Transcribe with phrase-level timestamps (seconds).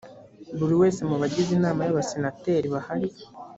[0.57, 3.09] buri wese mu bagize inama y’abasenateri bahari